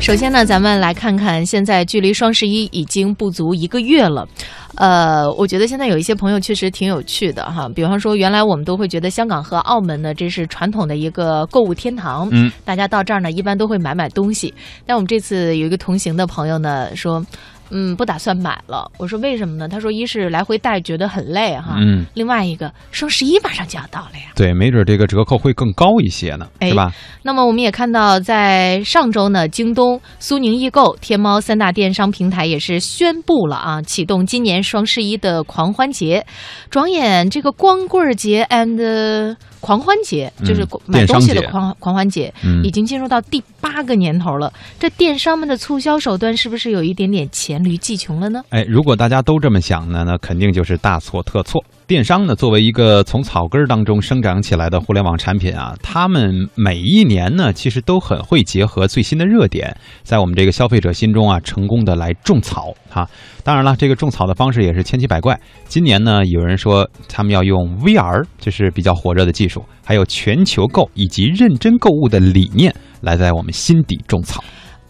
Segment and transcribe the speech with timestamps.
[0.00, 4.26] 首先呢，咱们来看看，现在距离双十一已经不足一个月了。
[4.76, 14.52] 呃，我觉得现在有一些朋友确实挺有趣的哈，比方说，原来我们都会觉得香港和澳门呢，这是传统的一个购物天堂，嗯，大家到这儿呢，一般都会买买东西。
[14.86, 17.24] 但我们这次有一个同行的朋友呢说。
[17.70, 18.90] 嗯，不打算买了。
[18.98, 19.68] 我说为什么呢？
[19.68, 24.32] 他说一是来回带觉得很累哈，嗯，另外一个双十一马上就要到了呀。
[24.34, 26.92] 对，没准这个折扣会更高一些呢，哎是吧？
[27.22, 36.24] 那么我们也看到，在上周呢，京东、苏宁易购、天猫三大电商平台也是宣布了啊，启动今年双十一的狂欢节。
[36.70, 44.50] 转眼这个光棍节 and 狂欢节，就是嗯买东西的狂狂欢节，嗯已经进入到第八个年头了。
[44.78, 47.28] 这电商们的促销手段是不是有一点点
[47.60, 48.42] 黔驴技穷了呢？
[48.48, 51.62] 哎，如果大家都这么想呢，那肯定就是大错特错。
[51.86, 63.08] 电商呢，作为一个从草根儿当中生长起来的互联网产品啊，他们每一年呢，其实都很会结合最新的热点，在我们这个消费者心中啊，成功的来种草哈。
[63.44, 65.38] 当然了，这个种草的方式也是千奇百怪。
[65.66, 74.42] 今年呢，有人说他们要用 VR，这是比较火热的技术，还有全球购以及认真购物的理念，来在我们心底种草。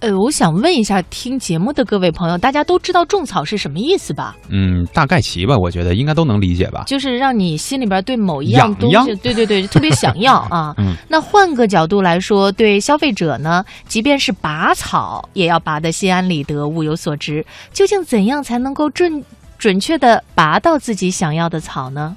[0.00, 4.36] 呃，我想问一下听节目的各位朋友，大家都知道种草是什么意思吧？
[4.48, 6.84] 嗯，大概齐吧，我觉得应该都能理解吧。
[6.86, 10.74] 就是让你心里边对某一样东西，对对对，特别想要啊。
[10.78, 17.44] 嗯，那换个角度来说，对消费者呢，即便是拔草，也要拔得心安理得、物有所值。
[17.72, 19.24] 究竟怎样才能够准
[19.58, 22.16] 准确的拔到自己想要的草呢？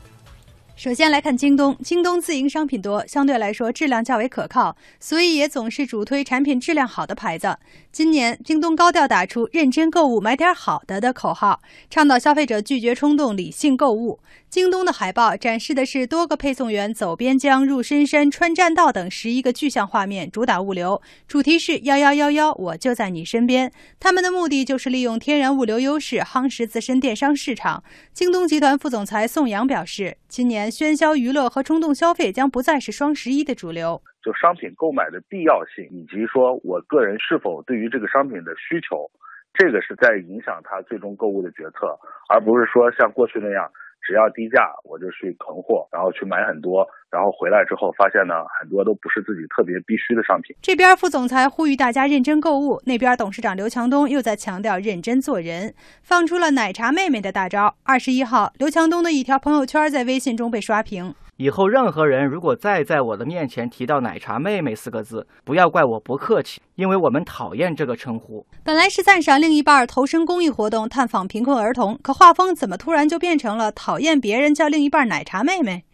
[0.79, 7.57] 首先来看京东，京东自营商品多，相对来说质量较为可靠，所以也总是主推产品质量好的牌子。
[7.91, 14.21] 今年，京东高调打出“认真购物，买点好的”的口号，倡导消费者拒绝冲动、理性购物。
[14.49, 23.69] 京东的海报展示的是多个配送员走边疆、入深山、穿栈道等十一个具象画面，主打物流，主题是幺幺幺幺，我就在你身边。
[23.99, 27.83] 他们的目的就是利用天然物流优势夯实自身电商市场。
[28.13, 34.01] 京东集团副总裁宋阳表示，今年喧嚣娱乐和冲动消费将不再是双十一的主流。
[34.21, 39.09] 就商品购买的必要性，以及说我个人是否对于这个商品的需求，
[39.53, 41.97] 这个是在影响他最终购物的决策，
[42.29, 43.71] 而不是说像过去那样。
[44.01, 50.55] 只要低价我就去囤货，然后去买很多，然后回来之后发现呢，很多都不是自己特别必须的商品。
[50.61, 57.75] 这边副总裁呼吁大家认真购物，那边董事长刘强东又在强调认真做人，放出了奶茶妹妹的大招。
[57.83, 61.13] 二十一号，刘强东的一条朋友圈在微信中被刷屏。
[61.39, 68.45] 以后任何人如果再在我的面前提到“奶茶妹妹”四个字，不要怪我不客气，因为我们讨厌这个称呼。
[68.61, 75.85] 本来是赞赏另一半投身公益活动、探访贫困儿童，可画风怎么突然就变成了讨厌别人叫另一半“奶茶妹妹”？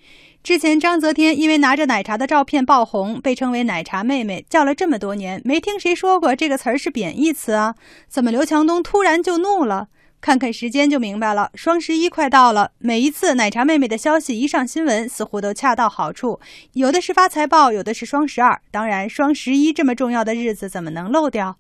[0.42, 7.76] 之前章泽天因为拿着奶茶的照片爆红，被称为“奶茶妹妹”，叫了这么多年，没听谁说过这个词儿是贬义词啊？
[8.08, 9.90] 怎么刘强东突然就怒了？
[10.22, 12.72] 看看时间就明白了，双十一快到了。
[12.80, 16.40] 每一次奶茶妹妹的消息一上新闻，似乎都恰到好处，
[16.74, 18.60] 有的是发财报，有的是双十二。
[18.72, 21.58] 当然，双十一这么重要的日子怎么能漏掉？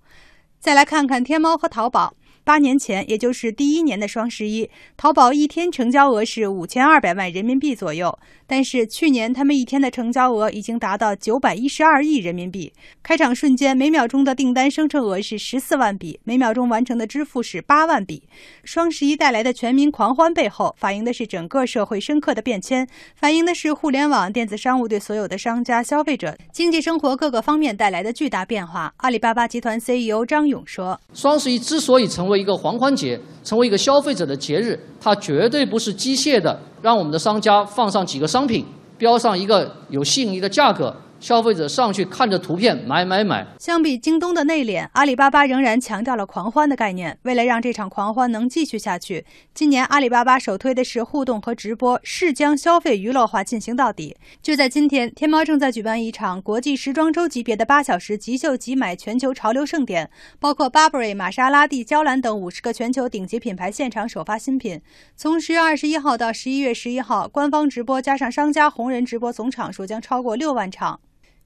[0.59, 2.15] 再来看看天猫和淘宝。
[2.45, 8.17] 八年前，也就是第一年的双十一，淘宝一天成交额是五千二百万人民币左右。
[8.47, 12.71] 但是去年他们一天的成交额已经达到九百一十二亿人民币。
[13.01, 18.21] 开场瞬间，每秒钟的订单生成额是十四万笔，每秒钟完成的支付是八万笔。
[18.63, 28.93] 双十一带来的全民狂欢背后，反映的是整个社会深刻的变迁，反映的是互联网电子商务对所有的商家、消费者、经济生活各个方面带来的巨大变化。
[28.97, 38.65] 阿里巴巴集团 CEO 张勇说：“双十一之所以成为一个狂欢节，成为一个消费者的节日，它绝对不是机械的让我们的商家放上几个商品，
[38.97, 43.47] 标上一个有吸引力的价格。”消费者上去看着图片买买买。
[43.57, 47.17] 相比京东的内敛，阿里巴巴仍然强调了狂欢的概念。
[47.23, 54.15] 为了让这场狂欢能继续下去，今年阿里巴巴首推的是互动和直播，是将消费娱乐化进行到底。
[54.43, 60.07] 就在今天，天猫正在举办一场国际时装周级别的八小时即秀即买全球潮流盛典，
[60.39, 64.79] 包括 Burberry、玛莎拉蒂、娇兰等五十个全球顶级品牌现场首发新品。
[65.17, 70.99] 从十月二十一号到十一月十一号，官方直播加上商家红人直播，总场数将超过六万场。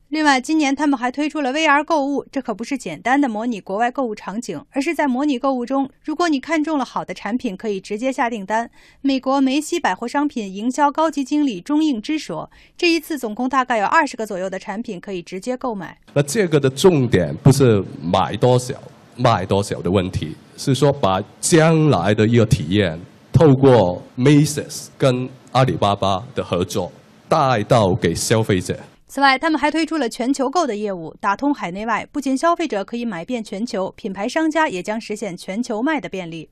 [0.10, 8.72] 另外，今年他们还推出了 VR 购物，这可不是简单的模拟国外购物场景，而是在模拟购物中，如果你看中了好的产品，可以直接下订单。
[9.02, 15.96] 美国梅西百货商品营销高级经理钟应之说，这一次总共大概有二十个左右的产品可以直接购买。
[16.16, 18.74] 那这个的重点不是买多少、
[19.16, 23.00] 卖多少的问题，是说把将来的一个体验，
[23.32, 26.92] 透过 mas 跟阿里巴巴的合作
[27.28, 28.76] 带到给消费者。
[29.12, 36.48] 此外，他们还推出了全球购的业务，打通海内外，不仅消费者可以买遍全球，品牌商家也将实现全球卖的便利。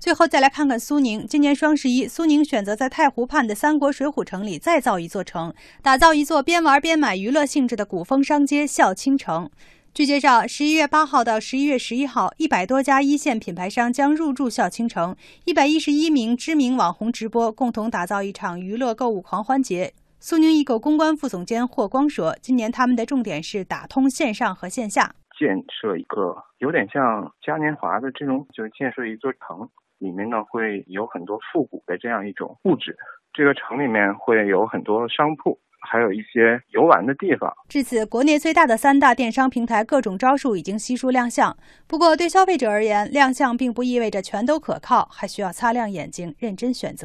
[0.00, 9.48] 最后再来看看苏宁，今年双十一，苏宁选择在太湖畔的三国水浒城里再造一座城，打造一座边玩边买娱乐性质的古风商街——笑倾城。
[9.94, 15.14] 据介绍，十一月八号到十一月十一号，一百多家一线品牌商将入驻笑倾城，
[15.44, 19.94] 一百一十一名知名网红直播，共同打造一场娱乐购物狂欢节。
[20.24, 32.96] 苏宁易购公关副总监霍光说：“今年他们的重点是打通线上和线下，建设一个有点像嘉年华的这种，就是建设一座城，里面呢会有很多复古的这样一种布置。
[33.32, 41.56] 这个城里面会有很多商铺，还有一些游玩的地方。”至此，国内最大的三大电商平台各种招数已经悉数亮相。
[41.88, 47.00] 不过，对消费者而言，亮相并不意味着全都可靠，还需要擦亮眼睛，认真选择。